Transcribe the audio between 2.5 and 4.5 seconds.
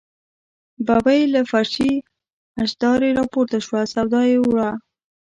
اشدارې راپورته شوه، سودا یې